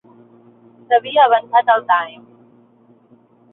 S'havia 0.87 1.27
avançat 1.29 1.71
al 1.75 1.85
Time. 1.93 2.27